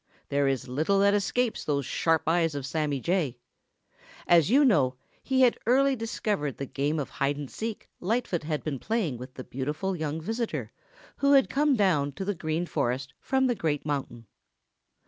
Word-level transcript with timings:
There 0.29 0.47
is 0.47 0.67
little 0.67 0.97
that 1.01 1.13
escapes 1.13 1.63
those 1.63 1.85
sharp 1.85 2.23
eyes 2.25 2.55
of 2.55 2.65
Sammy 2.65 2.99
Jay. 2.99 3.37
As 4.25 4.49
you 4.49 4.65
know, 4.65 4.95
he 5.21 5.41
had 5.41 5.59
early 5.67 5.95
discovered 5.95 6.57
the 6.57 6.65
game 6.65 6.97
of 6.97 7.11
hide 7.11 7.37
and 7.37 7.51
seek 7.51 7.87
Lightfoot 7.99 8.41
had 8.41 8.63
been 8.63 8.79
playing 8.79 9.19
with 9.19 9.35
the 9.35 9.43
beautiful 9.43 9.95
young 9.95 10.19
visitor 10.19 10.71
who 11.17 11.33
had 11.33 11.51
come 11.51 11.75
down 11.75 12.13
to 12.13 12.25
the 12.25 12.33
Green 12.33 12.65
Forest 12.65 13.13
from 13.19 13.45
the 13.45 13.53
Great 13.53 13.85
Mountain. 13.85 14.25